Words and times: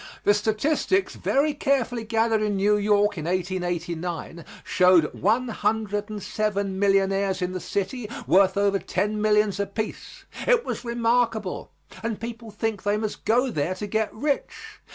The 0.23 0.33
statistics 0.33 1.13
very 1.13 1.53
carefully 1.53 2.03
gathered 2.05 2.41
in 2.41 2.55
New 2.55 2.75
York 2.75 3.19
in 3.19 3.25
1889 3.25 4.43
showed 4.63 5.13
one 5.13 5.49
hundred 5.49 6.09
and 6.09 6.23
seven 6.23 6.79
millionaires 6.79 7.39
in 7.39 7.51
the 7.51 7.59
city 7.59 8.09
worth 8.25 8.57
over 8.57 8.79
ten 8.79 9.21
millions 9.21 9.59
apiece. 9.59 10.25
It 10.47 10.65
was 10.65 10.83
remarkable 10.83 11.69
and 12.01 12.19
people 12.19 12.49
think 12.49 12.81
they 12.81 12.97
must 12.97 13.25
go 13.25 13.51
there 13.51 13.75
to 13.75 13.85
get 13.85 14.11
rich. 14.11 14.81